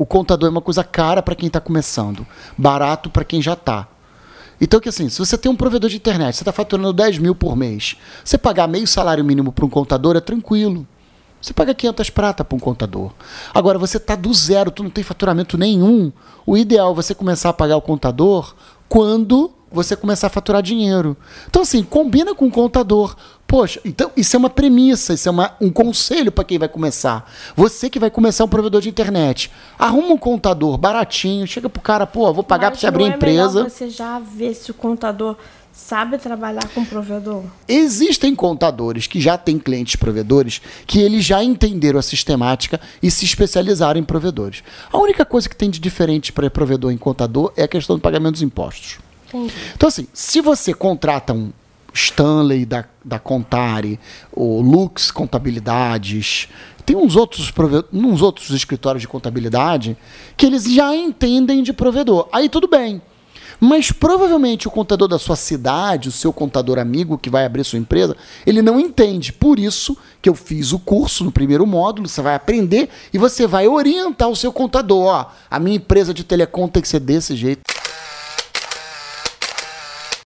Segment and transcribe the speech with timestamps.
[0.00, 3.86] o contador é uma coisa cara para quem está começando, barato para quem já está.
[4.58, 7.34] Então, que assim, se você tem um provedor de internet, você está faturando 10 mil
[7.34, 10.86] por mês, você pagar meio salário mínimo para um contador é tranquilo.
[11.38, 13.12] Você paga 500 prata para um contador.
[13.52, 16.10] Agora, você está do zero, tu não tem faturamento nenhum.
[16.46, 18.54] O ideal é você começar a pagar o contador
[18.88, 21.16] quando você começar a faturar dinheiro.
[21.48, 23.14] Então, assim, combina com o contador.
[23.46, 27.28] Poxa, então isso é uma premissa, isso é uma, um conselho para quem vai começar.
[27.56, 32.06] Você que vai começar um provedor de internet, arruma um contador baratinho, chega pro cara,
[32.06, 33.64] pô, vou pagar para você abrir a é empresa.
[33.64, 35.36] você já vê se o contador
[35.72, 37.42] sabe trabalhar com provedor?
[37.66, 43.24] Existem contadores que já têm clientes provedores que eles já entenderam a sistemática e se
[43.24, 44.62] especializaram em provedores.
[44.92, 48.02] A única coisa que tem de diferente para provedor e contador é a questão do
[48.02, 49.09] pagamento dos impostos.
[49.32, 49.54] Entendi.
[49.74, 51.52] Então, assim, se você contrata um
[51.92, 53.98] Stanley da, da Contare,
[54.32, 56.48] o Lux Contabilidades,
[56.84, 57.52] tem uns outros,
[57.92, 59.96] uns outros escritórios de contabilidade
[60.36, 62.28] que eles já entendem de provedor.
[62.32, 63.00] Aí tudo bem.
[63.60, 67.78] Mas provavelmente o contador da sua cidade, o seu contador amigo que vai abrir sua
[67.78, 69.34] empresa, ele não entende.
[69.34, 73.46] Por isso que eu fiz o curso no primeiro módulo, você vai aprender e você
[73.46, 75.04] vai orientar o seu contador.
[75.04, 77.60] Ó, a minha empresa de telecom tem que ser desse jeito.